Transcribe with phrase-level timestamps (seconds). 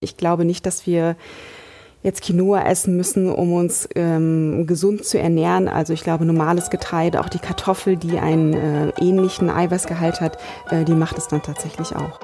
[0.00, 1.16] Ich glaube nicht, dass wir
[2.04, 5.66] jetzt Quinoa essen müssen, um uns ähm, gesund zu ernähren.
[5.66, 10.38] Also ich glaube, normales Getreide, auch die Kartoffel, die einen äh, ähnlichen Eiweißgehalt hat,
[10.70, 12.20] äh, die macht es dann tatsächlich auch.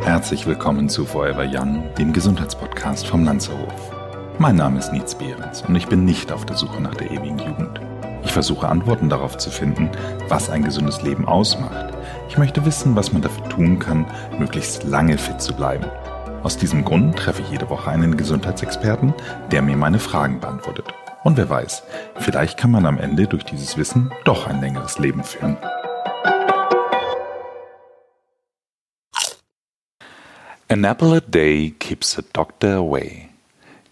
[0.00, 3.92] Herzlich willkommen zu Forever Young, dem Gesundheitspodcast vom Lanzerhof.
[4.38, 7.38] Mein Name ist Nietz Behrens und ich bin nicht auf der Suche nach der ewigen
[7.38, 7.82] Jugend.
[8.24, 9.90] Ich versuche Antworten darauf zu finden,
[10.28, 11.97] was ein gesundes Leben ausmacht
[12.28, 14.06] ich möchte wissen, was man dafür tun kann,
[14.38, 15.86] möglichst lange fit zu bleiben.
[16.42, 19.14] Aus diesem Grund treffe ich jede Woche einen Gesundheitsexperten,
[19.50, 20.86] der mir meine Fragen beantwortet.
[21.24, 21.82] Und wer weiß,
[22.16, 25.56] vielleicht kann man am Ende durch dieses Wissen doch ein längeres Leben führen.
[30.70, 33.30] An apple a day keeps a doctor away.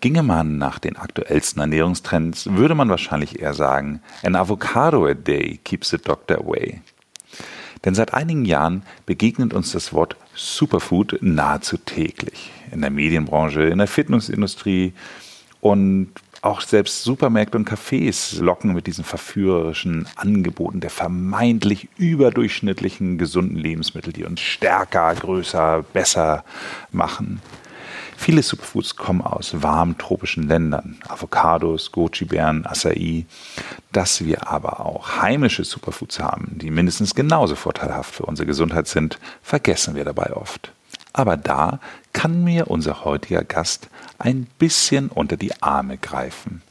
[0.02, 5.58] Ginge man nach den aktuellsten Ernährungstrends, würde man wahrscheinlich eher sagen, an avocado a day
[5.64, 6.82] keeps a doctor away.
[7.84, 12.50] Denn seit einigen Jahren begegnet uns das Wort Superfood nahezu täglich.
[12.72, 14.92] In der Medienbranche, in der Fitnessindustrie
[15.60, 16.10] und
[16.42, 24.12] auch selbst Supermärkte und Cafés locken mit diesen verführerischen Angeboten der vermeintlich überdurchschnittlichen gesunden Lebensmittel,
[24.12, 26.44] die uns stärker, größer, besser
[26.92, 27.40] machen.
[28.16, 33.26] Viele Superfoods kommen aus warmen tropischen Ländern, Avocados, Goji-Beeren, Acai.
[33.92, 39.18] Dass wir aber auch heimische Superfoods haben, die mindestens genauso vorteilhaft für unsere Gesundheit sind,
[39.42, 40.72] vergessen wir dabei oft.
[41.12, 41.78] Aber da
[42.12, 46.62] kann mir unser heutiger Gast ein bisschen unter die Arme greifen.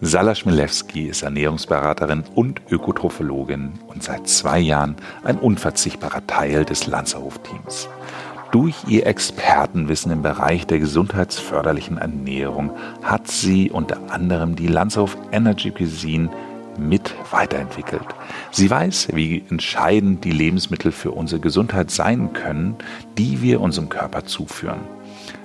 [0.00, 7.88] Sala Schmilewski ist Ernährungsberaterin und Ökotrophologin und seit zwei Jahren ein unverzichtbarer Teil des Lanzerhof-Teams.
[8.52, 12.70] Durch ihr Expertenwissen im Bereich der gesundheitsförderlichen Ernährung
[13.02, 16.28] hat sie unter anderem die Landshof Energy Cuisine
[16.78, 18.04] mit weiterentwickelt.
[18.50, 22.76] Sie weiß, wie entscheidend die Lebensmittel für unsere Gesundheit sein können,
[23.16, 24.80] die wir unserem Körper zuführen.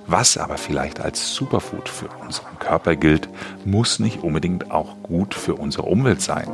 [0.10, 3.28] Was aber vielleicht als Superfood für unseren Körper gilt,
[3.66, 6.50] muss nicht unbedingt auch gut für unsere Umwelt sein.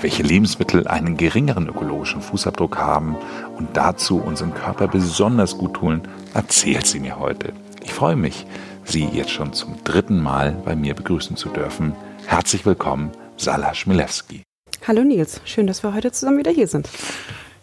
[0.00, 3.16] Welche Lebensmittel einen geringeren ökologischen Fußabdruck haben
[3.56, 6.02] und dazu unseren Körper besonders gut tun,
[6.34, 7.52] erzählt sie mir heute.
[7.80, 8.44] Ich freue mich,
[8.84, 11.94] Sie jetzt schon zum dritten Mal bei mir begrüßen zu dürfen.
[12.26, 14.42] Herzlich willkommen, Sala Schmilewski.
[14.84, 16.88] Hallo Nils, schön, dass wir heute zusammen wieder hier sind.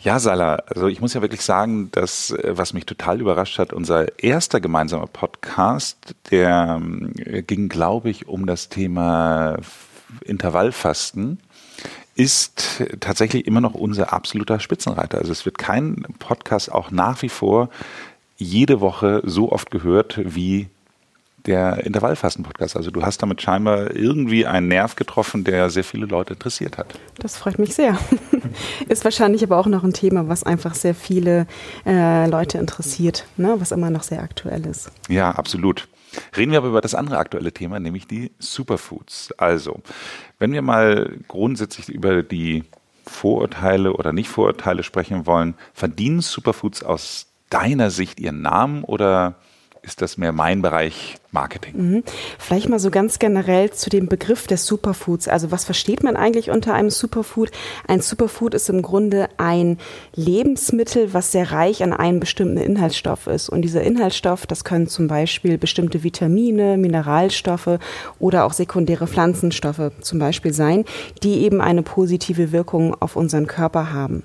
[0.08, 3.74] Ja, Sala, also ich muss ja wirklich sagen, dass, äh, was mich total überrascht hat,
[3.74, 6.82] unser erster gemeinsamer Podcast, der
[7.18, 9.58] äh, ging, glaube ich, um das Thema
[10.24, 11.42] Intervallfasten
[12.16, 15.18] ist tatsächlich immer noch unser absoluter Spitzenreiter.
[15.18, 17.70] Also es wird kein Podcast auch nach wie vor
[18.38, 20.70] jede Woche so oft gehört wie
[21.48, 22.76] der Intervallfasten-Podcast.
[22.76, 26.94] Also du hast damit scheinbar irgendwie einen Nerv getroffen, der sehr viele Leute interessiert hat.
[27.20, 27.98] Das freut mich sehr.
[28.90, 31.48] Ist wahrscheinlich aber auch noch ein Thema, was einfach sehr viele
[31.86, 33.56] äh, Leute interessiert, ne?
[33.60, 34.92] was immer noch sehr aktuell ist.
[35.08, 35.88] Ja, absolut.
[36.36, 39.34] Reden wir aber über das andere aktuelle Thema, nämlich die Superfoods.
[39.38, 39.82] Also,
[40.40, 42.64] wenn wir mal grundsätzlich über die
[43.06, 49.36] Vorurteile oder Nicht-Vorurteile sprechen wollen, verdienen Superfoods aus deiner Sicht ihren Namen oder
[49.88, 51.74] ist das mehr mein Bereich Marketing.
[51.76, 52.04] Mhm.
[52.40, 55.28] Vielleicht mal so ganz generell zu dem Begriff des Superfoods.
[55.28, 57.52] Also was versteht man eigentlich unter einem Superfood?
[57.88, 59.78] Ein Superfood ist im Grunde ein
[60.16, 63.50] Lebensmittel, was sehr reich an einem bestimmten Inhaltsstoff ist.
[63.50, 67.80] Und dieser Inhaltsstoff, das können zum Beispiel bestimmte Vitamine, Mineralstoffe
[68.20, 70.86] oder auch sekundäre Pflanzenstoffe zum Beispiel sein,
[71.24, 74.24] die eben eine positive Wirkung auf unseren Körper haben.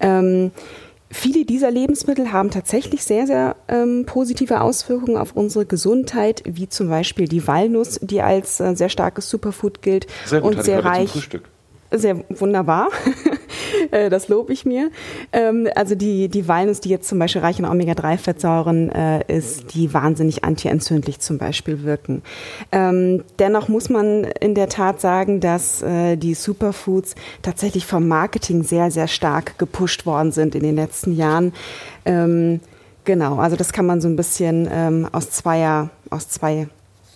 [0.00, 0.50] Ähm,
[1.16, 6.88] Viele dieser Lebensmittel haben tatsächlich sehr, sehr ähm, positive Auswirkungen auf unsere Gesundheit, wie zum
[6.88, 11.30] Beispiel die Walnuss, die als äh, sehr starkes Superfood gilt sehr gut, und sehr reich.
[11.90, 12.88] Sehr wunderbar.
[13.90, 14.90] Äh, das lobe ich mir.
[15.32, 19.92] Ähm, also die, die Walnuss, die jetzt zum Beispiel reich an Omega-3-Fettsäuren äh, ist, die
[19.92, 22.22] wahnsinnig antientzündlich zum Beispiel wirken.
[22.72, 28.62] Ähm, dennoch muss man in der Tat sagen, dass äh, die Superfoods tatsächlich vom Marketing
[28.62, 31.52] sehr, sehr stark gepusht worden sind in den letzten Jahren.
[32.04, 32.60] Ähm,
[33.04, 36.68] genau, also das kann man so ein bisschen aus zweier, aus zwei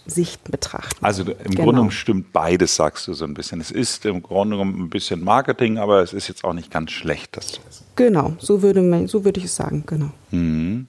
[0.08, 1.04] Sicht betrachten.
[1.04, 1.42] Also im genau.
[1.44, 3.60] Grunde genommen stimmt beides, sagst du so ein bisschen.
[3.60, 6.90] Es ist im Grunde genommen ein bisschen Marketing, aber es ist jetzt auch nicht ganz
[6.90, 7.84] schlecht, das zu essen.
[7.96, 10.10] Genau, so würde, man, so würde ich es sagen, genau.
[10.30, 10.86] Mhm.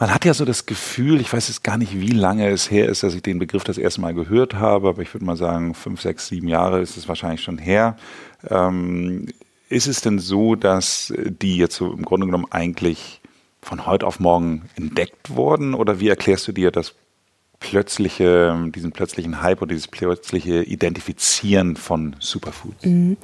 [0.00, 2.88] Man hat ja so das Gefühl, ich weiß jetzt gar nicht, wie lange es her
[2.88, 5.74] ist, dass ich den Begriff das erste Mal gehört habe, aber ich würde mal sagen,
[5.74, 7.96] fünf, sechs, sieben Jahre ist es wahrscheinlich schon her.
[8.48, 9.26] Ähm,
[9.68, 13.20] ist es denn so, dass die jetzt so im Grunde genommen eigentlich
[13.60, 16.94] von heute auf morgen entdeckt wurden oder wie erklärst du dir das
[17.60, 22.84] plötzliche, diesen plötzlichen Hype oder dieses plötzliche Identifizieren von Superfoods?
[22.84, 23.16] Mhm.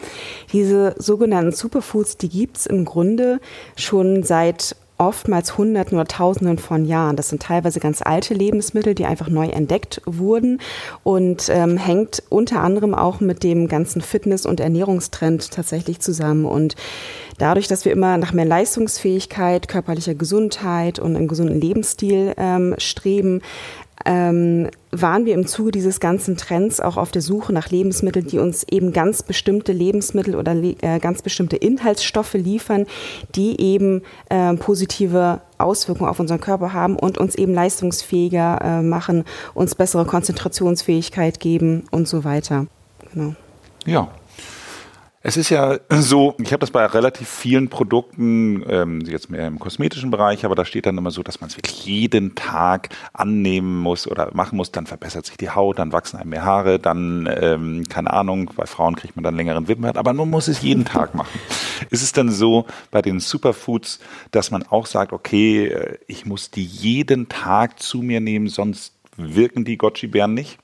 [0.52, 3.40] Diese sogenannten Superfoods, die gibt es im Grunde
[3.76, 7.16] schon seit oftmals Hunderten oder Tausenden von Jahren.
[7.16, 10.60] Das sind teilweise ganz alte Lebensmittel, die einfach neu entdeckt wurden
[11.02, 16.44] und ähm, hängt unter anderem auch mit dem ganzen Fitness- und Ernährungstrend tatsächlich zusammen.
[16.44, 16.76] Und
[17.38, 23.42] dadurch, dass wir immer nach mehr Leistungsfähigkeit, körperlicher Gesundheit und einem gesunden Lebensstil ähm, streben,
[24.04, 28.38] ähm, waren wir im Zuge dieses ganzen Trends auch auf der Suche nach Lebensmitteln, die
[28.38, 32.86] uns eben ganz bestimmte Lebensmittel oder äh, ganz bestimmte Inhaltsstoffe liefern,
[33.34, 39.24] die eben äh, positive Auswirkungen auf unseren Körper haben und uns eben leistungsfähiger äh, machen,
[39.54, 42.66] uns bessere Konzentrationsfähigkeit geben und so weiter.
[43.12, 43.34] Genau.
[43.86, 44.08] Ja,
[45.26, 49.58] es ist ja so, ich habe das bei relativ vielen Produkten, ähm, jetzt mehr im
[49.58, 53.78] kosmetischen Bereich, aber da steht dann immer so, dass man es wirklich jeden Tag annehmen
[53.78, 57.26] muss oder machen muss, dann verbessert sich die Haut, dann wachsen einem mehr Haare, dann,
[57.40, 60.84] ähm, keine Ahnung, bei Frauen kriegt man dann längeren Wimpern, aber man muss es jeden
[60.84, 61.40] Tag machen.
[61.88, 64.00] Ist es dann so bei den Superfoods,
[64.30, 68.92] dass man auch sagt, okay, äh, ich muss die jeden Tag zu mir nehmen, sonst
[69.16, 70.58] wirken die Goji-Bären nicht?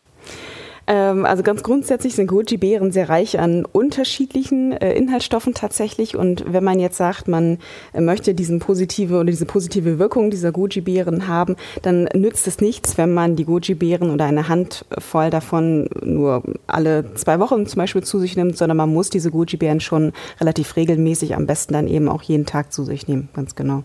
[0.90, 6.16] Ähm, also ganz grundsätzlich sind Goji-Beeren sehr reich an unterschiedlichen äh, Inhaltsstoffen tatsächlich.
[6.16, 7.58] Und wenn man jetzt sagt, man
[7.92, 12.98] äh, möchte diesen positive oder diese positive Wirkung dieser Goji-Beeren haben, dann nützt es nichts,
[12.98, 18.18] wenn man die Goji-Beeren oder eine Handvoll davon nur alle zwei Wochen zum Beispiel zu
[18.18, 22.22] sich nimmt, sondern man muss diese Goji-Beeren schon relativ regelmäßig, am besten dann eben auch
[22.22, 23.84] jeden Tag zu sich nehmen, ganz genau.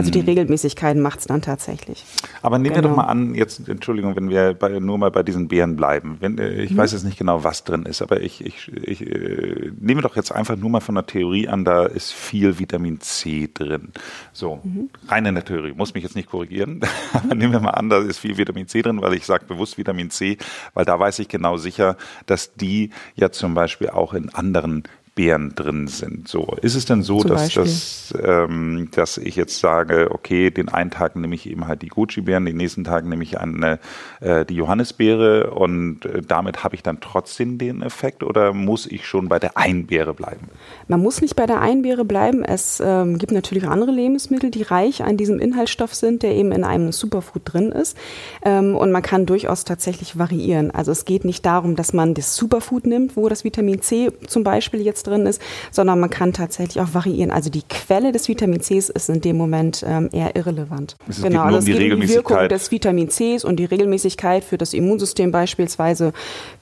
[0.00, 0.28] Also die mhm.
[0.28, 2.04] Regelmäßigkeiten macht es dann tatsächlich.
[2.40, 2.76] Aber nehmen genau.
[2.76, 3.02] wir doch genau.
[3.02, 6.16] mal an, jetzt, Entschuldigung, wenn wir bei, nur mal bei diesen Beeren bleiben.
[6.20, 6.78] Wenn, äh, ich mhm.
[6.78, 10.32] weiß jetzt nicht genau, was drin ist, aber ich, ich, ich äh, nehme doch jetzt
[10.32, 13.92] einfach nur mal von der Theorie an, da ist viel Vitamin C drin.
[14.32, 14.88] So, mhm.
[15.06, 16.80] rein in der Theorie, muss mich jetzt nicht korrigieren.
[17.12, 19.76] aber nehmen wir mal an, da ist viel Vitamin C drin, weil ich sage bewusst
[19.76, 20.38] Vitamin C,
[20.72, 24.84] weil da weiß ich genau sicher, dass die ja zum Beispiel auch in anderen
[25.14, 26.28] Beeren drin sind.
[26.28, 30.90] So ist es denn so, dass, dass, ähm, dass ich jetzt sage, okay, den einen
[30.90, 33.80] Tag nehme ich eben halt die Gucci-Beeren, den nächsten Tag nehme ich eine,
[34.20, 39.06] äh, die Johannisbeere und äh, damit habe ich dann trotzdem den Effekt oder muss ich
[39.06, 40.48] schon bei der Einbeere bleiben?
[40.88, 42.44] Man muss nicht bei der Einbeere bleiben.
[42.44, 46.64] Es ähm, gibt natürlich andere Lebensmittel, die reich an diesem Inhaltsstoff sind, der eben in
[46.64, 47.96] einem Superfood drin ist.
[48.44, 50.70] Ähm, und man kann durchaus tatsächlich variieren.
[50.70, 54.44] Also es geht nicht darum, dass man das Superfood nimmt, wo das Vitamin C zum
[54.44, 57.30] Beispiel jetzt drin ist, sondern man kann tatsächlich auch variieren.
[57.30, 60.96] Also die Quelle des Vitamin Cs ist in dem Moment ähm, eher irrelevant.
[61.08, 64.58] Es genau, also es geht um die Wirkung des Vitamin Cs und die Regelmäßigkeit für
[64.58, 66.12] das Immunsystem beispielsweise.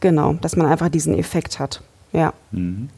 [0.00, 1.82] Genau, dass man einfach diesen Effekt hat.
[2.12, 2.32] Ja.
[2.52, 2.88] Mhm.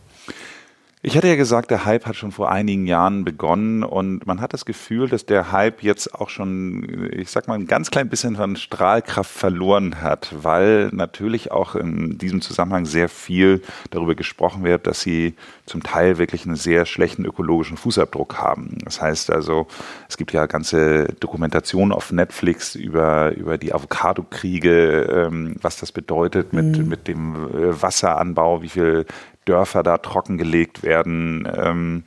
[1.03, 4.53] Ich hatte ja gesagt, der Hype hat schon vor einigen Jahren begonnen und man hat
[4.53, 8.37] das Gefühl, dass der Hype jetzt auch schon, ich sag mal, ein ganz klein bisschen
[8.37, 14.87] von Strahlkraft verloren hat, weil natürlich auch in diesem Zusammenhang sehr viel darüber gesprochen wird,
[14.87, 18.77] dass sie zum Teil wirklich einen sehr schlechten ökologischen Fußabdruck haben.
[18.85, 19.69] Das heißt also,
[20.07, 26.53] es gibt ja ganze Dokumentationen auf Netflix über, über die Avocado-Kriege, ähm, was das bedeutet
[26.53, 26.89] mit, mhm.
[26.89, 29.07] mit dem äh, Wasseranbau, wie viel
[29.51, 31.49] Dörfer da trockengelegt werden.
[31.53, 32.05] Ähm,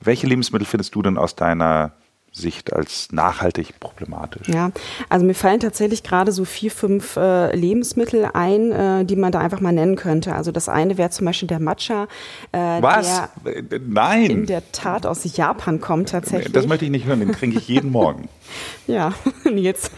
[0.00, 1.92] welche Lebensmittel findest du denn aus deiner
[2.32, 4.48] Sicht als nachhaltig problematisch?
[4.48, 4.72] Ja,
[5.08, 9.38] also mir fallen tatsächlich gerade so vier, fünf äh, Lebensmittel ein, äh, die man da
[9.38, 10.34] einfach mal nennen könnte.
[10.34, 12.08] Also das eine wäre zum Beispiel der Matcha.
[12.50, 13.28] Äh, Was?
[13.44, 14.30] Der Nein.
[14.30, 16.52] In der Tat aus Japan kommt tatsächlich.
[16.52, 18.28] Das möchte ich nicht hören, den trinke ich jeden Morgen.
[18.88, 19.12] ja,
[19.54, 19.92] jetzt.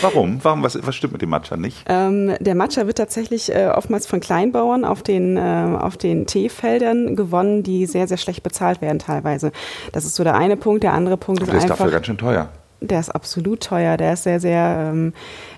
[0.00, 0.42] Warum?
[0.42, 0.62] Warum?
[0.62, 1.84] Was, was stimmt mit dem Matcha nicht?
[1.88, 7.16] Ähm, der Matcha wird tatsächlich äh, oftmals von Kleinbauern auf den, äh, auf den Teefeldern
[7.16, 9.52] gewonnen, die sehr, sehr schlecht bezahlt werden teilweise.
[9.92, 10.82] Das ist so der eine Punkt.
[10.82, 11.70] Der andere Punkt ist der einfach...
[11.70, 12.48] ist dafür ganz schön teuer.
[12.80, 13.96] Der ist absolut teuer.
[13.96, 15.12] Der ist sehr, sehr, ähm,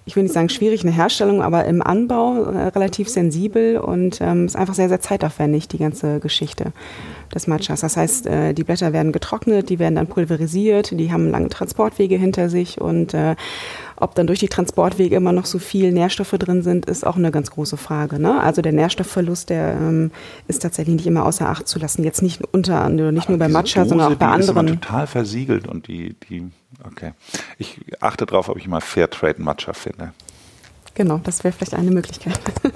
[0.04, 4.20] ich will nicht sagen schwierig in der Herstellung, aber im Anbau äh, relativ sensibel und
[4.20, 6.72] ähm, ist einfach sehr, sehr zeitaufwendig, die ganze Geschichte
[7.34, 7.80] des Matchas.
[7.80, 12.16] Das heißt, äh, die Blätter werden getrocknet, die werden dann pulverisiert, die haben lange Transportwege
[12.16, 13.34] hinter sich und äh,
[14.00, 17.32] ob dann durch die Transportwege immer noch so viel Nährstoffe drin sind, ist auch eine
[17.32, 18.20] ganz große Frage.
[18.20, 18.40] Ne?
[18.40, 20.10] Also der Nährstoffverlust, der ähm,
[20.46, 22.04] ist tatsächlich nicht immer außer Acht zu lassen.
[22.04, 24.66] Jetzt nicht unter nicht nur bei Matcha, Dose, sondern auch bei die anderen.
[24.66, 26.48] Ist immer total versiegelt und die, die,
[26.84, 27.12] okay.
[27.58, 30.12] Ich achte darauf, ob ich mal Fairtrade Matcha finde.
[30.94, 32.38] Genau, das wäre vielleicht eine Möglichkeit.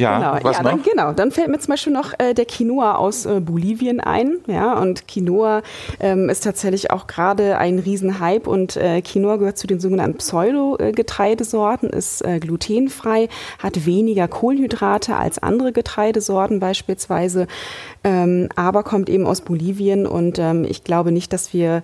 [0.00, 0.62] Ja, genau, ja?
[0.62, 4.38] Dann, genau, dann fällt mir zum Beispiel noch äh, der Quinoa aus äh, Bolivien ein.
[4.46, 5.62] Ja, und Quinoa
[6.00, 11.90] ähm, ist tatsächlich auch gerade ein Riesenhype und äh, Quinoa gehört zu den sogenannten Pseudo-Getreidesorten,
[11.90, 13.28] ist äh, glutenfrei,
[13.58, 17.46] hat weniger Kohlenhydrate als andere Getreidesorten beispielsweise,
[18.04, 21.82] ähm, aber kommt eben aus Bolivien und ähm, ich glaube nicht, dass wir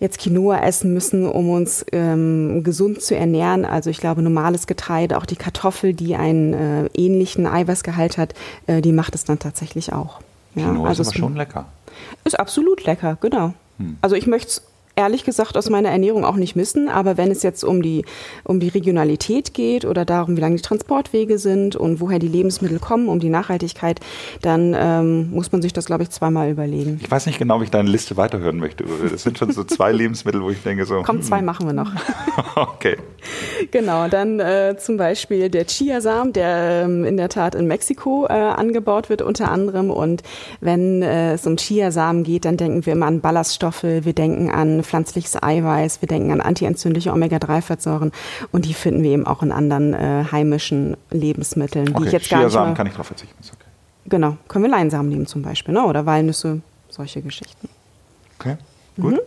[0.00, 3.64] jetzt Quinoa essen müssen, um uns ähm, gesund zu ernähren.
[3.64, 8.34] Also ich glaube, normales Getreide, auch die Kartoffel, die einen äh, ähnlichen Eiweißgehalt hat,
[8.66, 10.20] äh, die macht es dann tatsächlich auch.
[10.54, 11.66] Ja, Quinoa also ist aber schon lecker.
[12.24, 13.54] Ist absolut lecker, genau.
[13.78, 13.98] Hm.
[14.00, 14.62] Also ich möchte es
[15.00, 16.88] ehrlich gesagt aus meiner Ernährung auch nicht missen.
[16.88, 18.04] Aber wenn es jetzt um die,
[18.44, 22.78] um die Regionalität geht oder darum, wie lange die Transportwege sind und woher die Lebensmittel
[22.78, 24.00] kommen, um die Nachhaltigkeit,
[24.42, 27.00] dann ähm, muss man sich das, glaube ich, zweimal überlegen.
[27.02, 28.84] Ich weiß nicht genau, wie ich deine Liste weiterhören möchte.
[29.10, 31.02] Das sind schon so zwei Lebensmittel, wo ich denke so.
[31.02, 31.44] Komm, zwei hm.
[31.46, 31.90] machen wir noch.
[32.56, 32.96] okay.
[33.70, 38.32] Genau, dann äh, zum Beispiel der Chiasamen, der ähm, in der Tat in Mexiko äh,
[38.32, 39.90] angebaut wird unter anderem.
[39.90, 40.22] Und
[40.60, 44.82] wenn äh, es um Chiasamen geht, dann denken wir immer an Ballaststoffe, wir denken an
[44.90, 48.10] pflanzliches Eiweiß, wir denken an antientzündliche Omega-3-Fettsäuren
[48.50, 51.98] und die finden wir eben auch in anderen äh, heimischen Lebensmitteln, okay.
[52.00, 53.36] die ich jetzt gar nicht mehr, kann ich drauf verzichten.
[53.40, 53.70] Okay.
[54.06, 55.84] Genau, können wir Leinsamen nehmen zum Beispiel, ne?
[55.84, 57.68] oder Walnüsse, solche Geschichten.
[58.38, 58.56] Okay,
[59.00, 59.12] gut.
[59.12, 59.20] Mhm.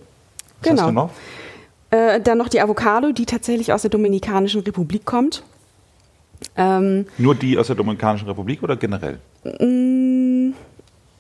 [0.60, 0.82] Was genau.
[0.82, 1.10] hast du noch?
[1.92, 5.44] Äh, dann noch die Avocado, die tatsächlich aus der Dominikanischen Republik kommt.
[6.58, 9.20] Ähm, Nur die aus der Dominikanischen Republik oder generell?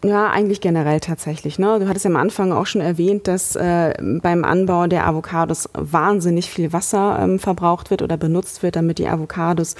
[0.03, 1.59] Ja, eigentlich generell tatsächlich.
[1.59, 1.79] Ne?
[1.79, 6.49] Du hattest ja am Anfang auch schon erwähnt, dass äh, beim Anbau der Avocados wahnsinnig
[6.49, 9.75] viel Wasser ähm, verbraucht wird oder benutzt wird, damit die Avocados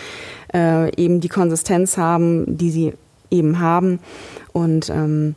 [0.53, 2.94] äh, eben die Konsistenz haben, die sie
[3.32, 4.00] eben haben.
[4.53, 5.36] Und ähm,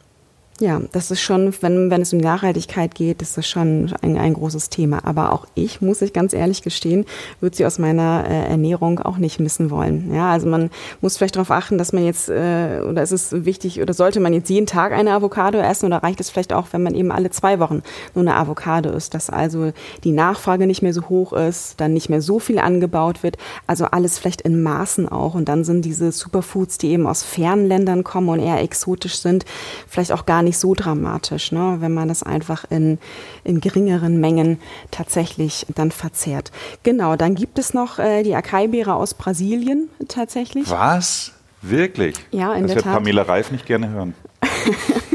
[0.60, 4.32] ja, das ist schon, wenn, wenn es um Nachhaltigkeit geht, ist das schon ein, ein
[4.32, 5.04] großes Thema.
[5.04, 7.04] Aber auch ich, muss ich ganz ehrlich gestehen,
[7.40, 10.14] würde sie aus meiner äh, Ernährung auch nicht missen wollen.
[10.14, 10.70] Ja, also man
[11.02, 14.32] muss vielleicht darauf achten, dass man jetzt, äh, oder ist es wichtig, oder sollte man
[14.32, 17.30] jetzt jeden Tag eine Avocado essen oder reicht es vielleicht auch, wenn man eben alle
[17.30, 17.82] zwei Wochen
[18.14, 19.72] nur eine Avocado isst, dass also
[20.04, 23.36] die Nachfrage nicht mehr so hoch ist, dann nicht mehr so viel angebaut wird,
[23.66, 25.34] also alles vielleicht in Maßen auch.
[25.34, 29.44] Und dann sind diese Superfoods, die eben aus fernen Ländern kommen und eher exotisch sind,
[29.86, 32.98] vielleicht auch gar nicht nicht so dramatisch, ne, wenn man das einfach in,
[33.44, 34.58] in geringeren Mengen
[34.90, 36.52] tatsächlich dann verzehrt.
[36.82, 40.70] Genau, dann gibt es noch äh, die Acai-Beere aus Brasilien tatsächlich.
[40.70, 41.32] Was?
[41.60, 42.16] Wirklich?
[42.30, 44.14] Ja, in das der wird Pamela Reif nicht gerne hören.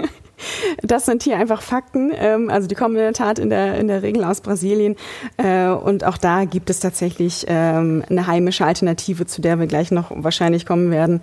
[0.83, 2.11] Das sind hier einfach Fakten.
[2.13, 4.95] Ähm, also die kommen in der Tat in der, in der Regel aus Brasilien.
[5.37, 9.91] Äh, und auch da gibt es tatsächlich ähm, eine heimische Alternative, zu der wir gleich
[9.91, 11.21] noch wahrscheinlich kommen werden.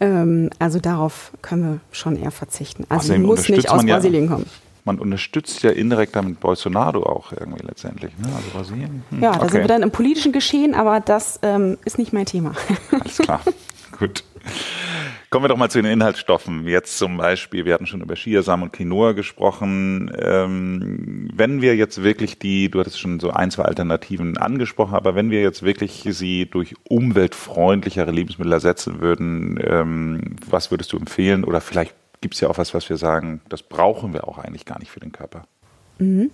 [0.00, 2.84] Ähm, also darauf können wir schon eher verzichten.
[2.88, 4.46] Also Außerdem muss nicht aus Brasilien ja, kommen.
[4.84, 8.12] Man unterstützt ja indirekt damit Bolsonaro auch irgendwie letztendlich.
[8.18, 8.28] Ne?
[8.34, 9.04] Also Brasilien.
[9.10, 9.52] Hm, ja, da okay.
[9.52, 12.52] sind wir dann im politischen Geschehen, aber das ähm, ist nicht mein Thema.
[12.92, 13.40] Alles klar.
[13.98, 14.22] Gut.
[15.28, 16.68] Kommen wir doch mal zu den Inhaltsstoffen.
[16.68, 20.10] Jetzt zum Beispiel, wir hatten schon über Chiasamen und Quinoa gesprochen.
[20.18, 25.14] Ähm, wenn wir jetzt wirklich die, du hattest schon so ein, zwei Alternativen angesprochen, aber
[25.14, 31.44] wenn wir jetzt wirklich sie durch umweltfreundlichere Lebensmittel ersetzen würden, ähm, was würdest du empfehlen?
[31.44, 34.64] Oder vielleicht gibt es ja auch was, was wir sagen, das brauchen wir auch eigentlich
[34.64, 35.46] gar nicht für den Körper.
[35.98, 36.30] Mhm.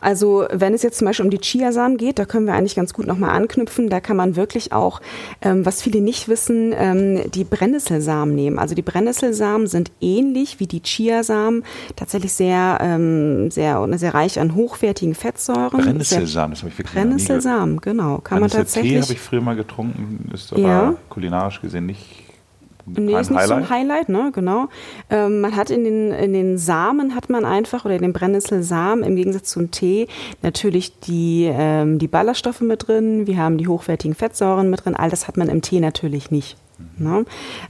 [0.00, 2.92] Also wenn es jetzt zum Beispiel um die Chiasamen geht, da können wir eigentlich ganz
[2.92, 3.88] gut nochmal anknüpfen.
[3.88, 5.00] Da kann man wirklich auch,
[5.40, 8.58] ähm, was viele nicht wissen, ähm, die Brennnesselsamen nehmen.
[8.58, 11.64] Also die Brennnesselsamen sind ähnlich wie die Chiasamen,
[11.96, 15.80] tatsächlich sehr, ähm, sehr, sehr reich an hochwertigen Fettsäuren.
[15.80, 18.18] Brennnesselsamen, das habe ich wirklich Brennnesselsamen, genau.
[18.18, 18.92] Kann man tatsächlich.
[18.92, 20.94] Tee habe ich früher mal getrunken, ist aber ja.
[21.08, 22.23] kulinarisch gesehen nicht
[22.86, 23.48] Nee, ist nicht Highlight.
[23.48, 24.68] so ein Highlight, ne, genau.
[25.10, 29.04] Ähm, man hat in den, in den Samen hat man einfach, oder in den Brennnesselsamen
[29.04, 30.08] im Gegensatz zum Tee,
[30.42, 35.10] natürlich die, ähm, die Ballaststoffe mit drin, wir haben die hochwertigen Fettsäuren mit drin, all
[35.10, 36.56] das hat man im Tee natürlich nicht.
[36.98, 37.24] Ne?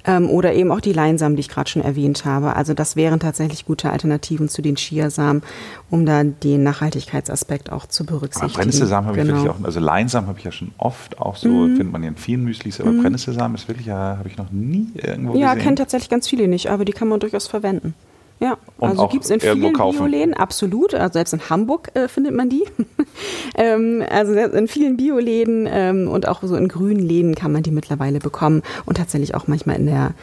[0.06, 2.56] Ähm, oder eben auch die Leinsamen, die ich gerade schon erwähnt habe.
[2.56, 5.42] Also das wären tatsächlich gute Alternativen zu den Chiasamen,
[5.90, 8.52] um da den Nachhaltigkeitsaspekt auch zu berücksichtigen.
[8.52, 9.36] Aber Brennnesselsamen habe genau.
[9.36, 11.76] ich wirklich auch, also Leinsamen habe ich ja schon oft auch so, mhm.
[11.76, 13.02] findet man ja in vielen Müslis, aber mhm.
[13.02, 15.58] Brennnesselsamen ist wirklich, ja, habe ich noch nie irgendwo ja, gesehen.
[15.58, 17.94] Ja, kennen tatsächlich ganz viele nicht, aber die kann man durchaus verwenden.
[18.40, 20.92] Ja, und also gibt es in vielen Bioläden, absolut.
[20.92, 22.64] Also selbst in Hamburg äh, findet man die.
[23.54, 27.70] ähm, also in vielen Bioläden ähm, und auch so in grünen Läden kann man die
[27.70, 30.14] mittlerweile bekommen und tatsächlich auch manchmal in der,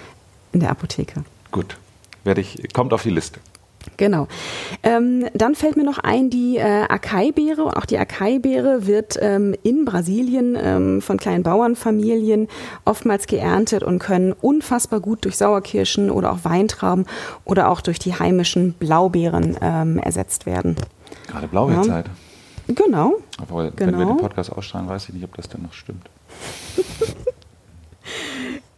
[0.52, 1.24] in der Apotheke.
[1.52, 1.78] Gut,
[2.24, 3.40] werde ich, kommt auf die Liste.
[3.98, 4.28] Genau.
[4.84, 7.78] Ähm, dann fällt mir noch ein, die äh, Acai-Beere.
[7.78, 12.48] Auch die Acai-Beere wird ähm, in Brasilien ähm, von kleinen Bauernfamilien
[12.86, 17.06] oftmals geerntet und können unfassbar gut durch Sauerkirschen oder auch Weintrauben
[17.46, 20.76] oder auch durch die heimischen Blaubeeren ähm, ersetzt werden.
[21.28, 22.08] Gerade Blaubeerzeit.
[22.08, 22.74] Ja.
[22.74, 23.16] Genau.
[23.42, 23.92] Obwohl, genau.
[23.92, 26.10] wenn wir den Podcast ausstrahlen, weiß ich nicht, ob das denn noch stimmt.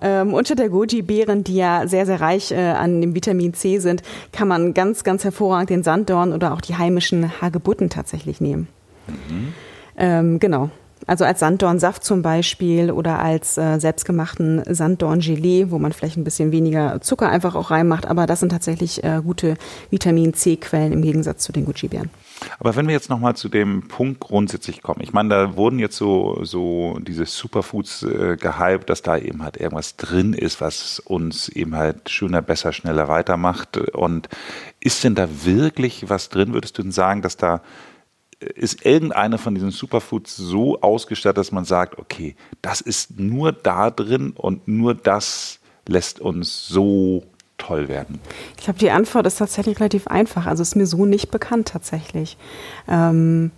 [0.03, 4.03] Ähm, unter der Goji-Beeren, die ja sehr, sehr reich äh, an dem Vitamin C sind,
[4.33, 8.67] kann man ganz, ganz hervorragend den Sanddorn oder auch die heimischen Hagebutten tatsächlich nehmen.
[9.07, 9.53] Mhm.
[9.97, 10.69] Ähm, genau.
[11.07, 16.51] Also als Sanddornsaft zum Beispiel oder als äh, selbstgemachten Sanddorngelee, wo man vielleicht ein bisschen
[16.51, 18.05] weniger Zucker einfach auch reinmacht.
[18.05, 19.55] Aber das sind tatsächlich äh, gute
[19.89, 22.09] Vitamin C-Quellen im Gegensatz zu den Goji-Beeren.
[22.59, 25.97] Aber wenn wir jetzt nochmal zu dem Punkt grundsätzlich kommen, ich meine, da wurden jetzt
[25.97, 31.49] so, so diese Superfoods äh, gehypt, dass da eben halt irgendwas drin ist, was uns
[31.49, 33.77] eben halt schöner, besser, schneller weitermacht.
[33.77, 34.29] Und
[34.79, 36.53] ist denn da wirklich was drin?
[36.53, 37.61] Würdest du denn sagen, dass da
[38.39, 43.89] ist irgendeine von diesen Superfoods so ausgestattet, dass man sagt, okay, das ist nur da
[43.89, 47.23] drin und nur das lässt uns so
[47.57, 48.19] toll werden?
[48.57, 50.45] Ich glaube, die Antwort ist tatsächlich relativ einfach.
[50.45, 52.37] Also ist mir so nicht bekannt tatsächlich.
[52.87, 53.51] Ähm,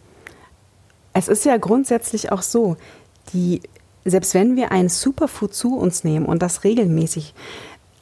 [1.14, 2.78] es ist ja grundsätzlich auch so,
[3.34, 3.62] die,
[4.04, 7.34] selbst wenn wir ein Superfood zu uns nehmen und das regelmäßig,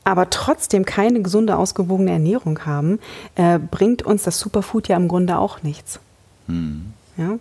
[0.04, 3.00] aber trotzdem keine gesunde, ausgewogene Ernährung haben,
[3.36, 6.00] äh, bringt uns das Superfood ja im Grunde auch nichts.
[6.48, 6.94] Hm.
[7.18, 7.38] Ja?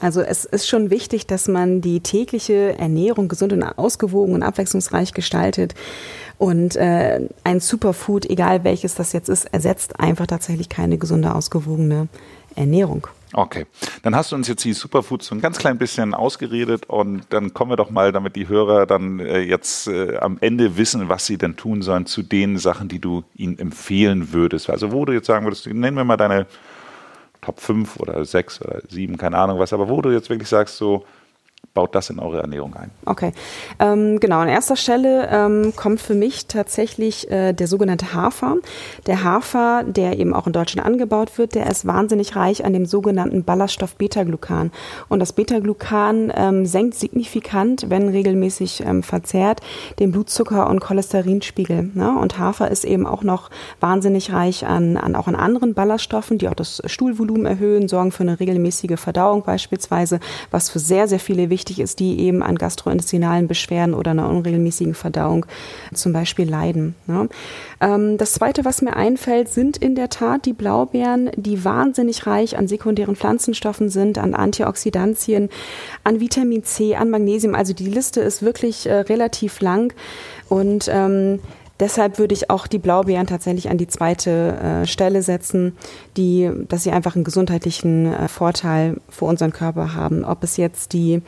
[0.00, 5.14] Also es ist schon wichtig, dass man die tägliche Ernährung gesund und ausgewogen und abwechslungsreich
[5.14, 5.74] gestaltet.
[6.36, 12.08] Und äh, ein Superfood, egal welches das jetzt ist, ersetzt einfach tatsächlich keine gesunde, ausgewogene
[12.56, 13.06] Ernährung.
[13.32, 13.66] Okay,
[14.02, 17.52] dann hast du uns jetzt die Superfoods so ein ganz klein bisschen ausgeredet und dann
[17.52, 21.26] kommen wir doch mal, damit die Hörer dann äh, jetzt äh, am Ende wissen, was
[21.26, 24.70] sie denn tun sollen zu den Sachen, die du ihnen empfehlen würdest.
[24.70, 26.46] Also wo du jetzt sagen würdest, nennen wir mal deine
[27.44, 30.76] Top 5 oder 6 oder 7, keine Ahnung was, aber wo du jetzt wirklich sagst,
[30.76, 31.04] so,
[31.72, 32.90] baut das in eure Ernährung ein.
[33.06, 33.32] Okay,
[33.78, 34.40] ähm, genau.
[34.40, 38.56] An erster Stelle ähm, kommt für mich tatsächlich äh, der sogenannte Hafer.
[39.06, 42.86] Der Hafer, der eben auch in Deutschland angebaut wird, der ist wahnsinnig reich an dem
[42.86, 44.70] sogenannten Ballaststoff Beta-Glucan.
[45.08, 49.60] Und das Beta-Glucan ähm, senkt signifikant, wenn regelmäßig ähm, verzehrt,
[49.98, 51.90] den Blutzucker- und Cholesterinspiegel.
[51.94, 52.16] Ne?
[52.18, 56.48] Und Hafer ist eben auch noch wahnsinnig reich an, an auch an anderen Ballaststoffen, die
[56.48, 61.50] auch das Stuhlvolumen erhöhen, sorgen für eine regelmäßige Verdauung beispielsweise, was für sehr, sehr viele
[61.54, 65.46] wichtig ist, die eben an gastrointestinalen Beschwerden oder einer unregelmäßigen Verdauung
[65.94, 66.96] zum Beispiel leiden.
[67.06, 67.28] Ne?
[67.80, 72.58] Ähm, das Zweite, was mir einfällt, sind in der Tat die Blaubeeren, die wahnsinnig reich
[72.58, 75.48] an sekundären Pflanzenstoffen sind, an Antioxidantien,
[76.02, 77.54] an Vitamin C, an Magnesium.
[77.54, 79.94] Also die Liste ist wirklich äh, relativ lang
[80.48, 81.38] und ähm,
[81.80, 85.76] Deshalb würde ich auch die Blaubeeren tatsächlich an die zweite äh, Stelle setzen,
[86.16, 90.24] die, dass sie einfach einen gesundheitlichen äh, Vorteil für unseren Körper haben.
[90.24, 91.20] Ob es jetzt die,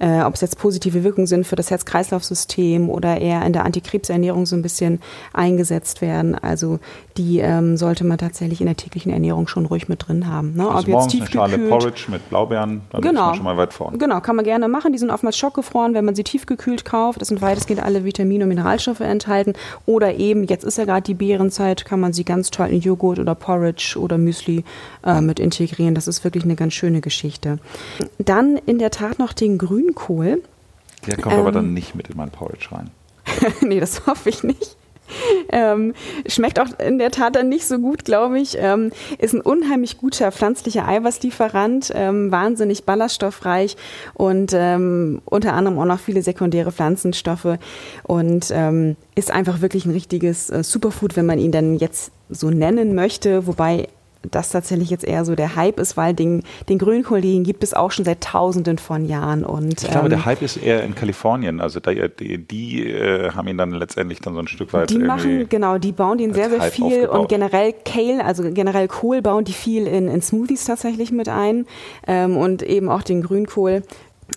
[0.00, 4.44] äh, ob es jetzt positive Wirkungen sind für das Herz-Kreislauf-System oder eher in der Antikrebsernährung
[4.44, 5.00] so ein bisschen
[5.32, 6.34] eingesetzt werden.
[6.34, 6.80] Also
[7.16, 10.54] die ähm, sollte man tatsächlich in der täglichen Ernährung schon ruhig mit drin haben.
[10.54, 10.68] Ne?
[10.68, 13.20] Also Ob morgens jetzt eine Schale Porridge mit Blaubeeren, dann genau.
[13.20, 13.98] ist man schon mal weit vorne.
[13.98, 14.92] Genau, kann man gerne machen.
[14.92, 17.20] Die sind oftmals schockgefroren, wenn man sie tiefgekühlt kauft.
[17.20, 19.54] Das sind weitestgehend alle Vitamine und Mineralstoffe enthalten.
[19.86, 23.18] Oder eben, jetzt ist ja gerade die Beerenzeit, kann man sie ganz toll in Joghurt
[23.18, 24.64] oder Porridge oder Müsli
[25.04, 25.94] äh, mit integrieren.
[25.94, 27.58] Das ist wirklich eine ganz schöne Geschichte.
[28.18, 30.42] Dann in der Tat noch den Grünkohl.
[31.06, 32.90] Der kommt ähm, aber dann nicht mit in mein Porridge rein.
[33.60, 34.76] nee, das hoffe ich nicht.
[35.52, 35.94] Ähm,
[36.26, 38.56] schmeckt auch in der Tat dann nicht so gut, glaube ich.
[38.58, 43.76] Ähm, ist ein unheimlich guter pflanzlicher Eiweißlieferant, ähm, wahnsinnig ballaststoffreich
[44.14, 47.58] und ähm, unter anderem auch noch viele sekundäre Pflanzenstoffe
[48.04, 52.50] und ähm, ist einfach wirklich ein richtiges äh, Superfood, wenn man ihn dann jetzt so
[52.50, 53.88] nennen möchte, wobei
[54.30, 57.74] das tatsächlich jetzt eher so der Hype ist, weil den, den Grünkohl, den gibt es
[57.74, 59.44] auch schon seit Tausenden von Jahren.
[59.44, 61.60] Und, ich glaube, ähm, der Hype ist eher in Kalifornien.
[61.60, 64.90] Also da, die, die äh, haben ihn dann letztendlich dann so ein Stück weit.
[64.90, 67.18] Die machen, genau, die bauen den sehr, sehr Hype viel aufgebaut.
[67.18, 71.66] und generell Kale, also generell Kohl bauen die viel in, in Smoothies tatsächlich mit ein
[72.06, 73.82] ähm, und eben auch den Grünkohl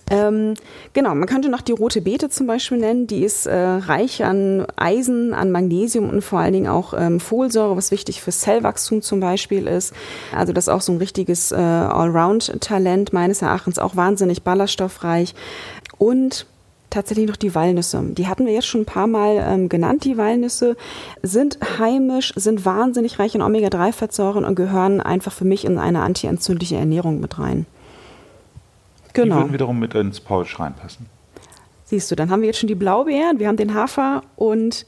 [0.09, 0.53] ähm,
[0.93, 3.07] genau, man könnte noch die rote Beete zum Beispiel nennen.
[3.07, 7.75] Die ist äh, reich an Eisen, an Magnesium und vor allen Dingen auch ähm, Folsäure,
[7.75, 9.93] was wichtig für Zellwachstum zum Beispiel ist.
[10.35, 15.33] Also das ist auch so ein richtiges äh, Allround-Talent meines Erachtens, auch wahnsinnig ballaststoffreich.
[15.97, 16.45] Und
[16.91, 18.01] tatsächlich noch die Walnüsse.
[18.11, 20.77] Die hatten wir jetzt schon ein paar Mal ähm, genannt, die Walnüsse.
[21.23, 26.75] Sind heimisch, sind wahnsinnig reich in Omega-3-Fettsäuren und gehören einfach für mich in eine antientzündliche
[26.75, 27.65] Ernährung mit rein.
[29.15, 29.35] Genau.
[29.35, 31.07] Die würden wiederum mit ins Porridge reinpassen.
[31.85, 34.85] Siehst du, dann haben wir jetzt schon die Blaubeeren, wir haben den Hafer und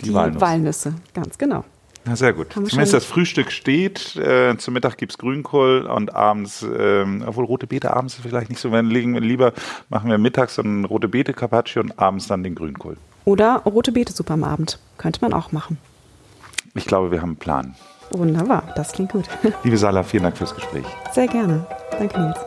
[0.00, 0.40] die, die Walnüsse.
[0.40, 0.94] Walnüsse.
[1.12, 1.64] Ganz genau.
[2.04, 2.52] Na, sehr gut.
[2.52, 4.16] Zumindest das Frühstück steht.
[4.16, 8.60] Äh, zum Mittag gibt es Grünkohl und abends, ähm, obwohl rote Beete abends vielleicht nicht
[8.60, 9.52] so, wenn liegen, lieber
[9.90, 12.96] machen wir mittags so ein rote Beete Carpaccio und abends dann den Grünkohl.
[13.24, 14.78] Oder rote Beete Suppe am Abend.
[14.96, 15.76] Könnte man auch machen.
[16.74, 17.74] Ich glaube, wir haben einen Plan.
[18.10, 19.24] Wunderbar, das klingt gut.
[19.64, 20.86] Liebe Sala, vielen Dank fürs Gespräch.
[21.12, 21.66] Sehr gerne.
[21.98, 22.38] Danke, Nils.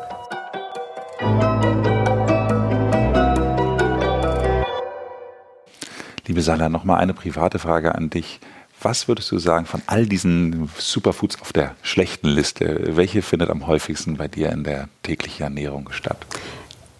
[6.27, 8.39] Liebe Sala, noch mal eine private Frage an dich.
[8.81, 12.95] Was würdest du sagen von all diesen Superfoods auf der schlechten Liste?
[12.95, 16.17] Welche findet am häufigsten bei dir in der täglichen Ernährung statt?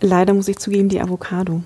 [0.01, 1.63] Leider muss ich zugeben, die Avocado.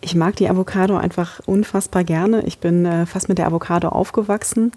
[0.00, 2.42] Ich mag die Avocado einfach unfassbar gerne.
[2.44, 4.72] Ich bin äh, fast mit der Avocado aufgewachsen.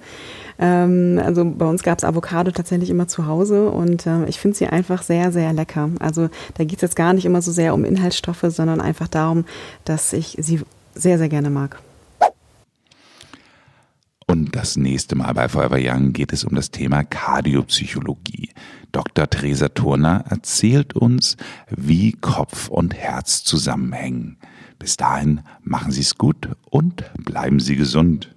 [0.58, 4.58] Ähm, also bei uns gab es Avocado tatsächlich immer zu Hause und äh, ich finde
[4.58, 5.90] sie einfach sehr, sehr lecker.
[6.00, 9.46] Also da geht es jetzt gar nicht immer so sehr um Inhaltsstoffe, sondern einfach darum,
[9.84, 10.62] dass ich sie
[10.94, 11.80] sehr, sehr gerne mag.
[14.28, 18.50] Und das nächste Mal bei Forever Young geht es um das Thema Kardiopsychologie.
[18.92, 19.30] Dr.
[19.30, 21.38] Theresa Turner erzählt uns,
[21.70, 24.38] wie Kopf und Herz zusammenhängen.
[24.80, 28.35] Bis dahin machen Sie es gut und bleiben Sie gesund.